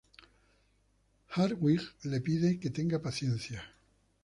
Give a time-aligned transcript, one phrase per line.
[1.35, 3.63] Hartwig, le pide que tenga paciencia.